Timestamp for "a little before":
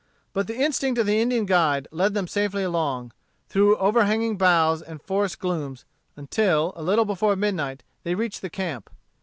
6.75-7.35